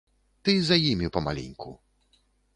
Ты 0.47 0.53
за 0.69 0.77
імі 0.91 1.11
памаленьку. 1.19 1.77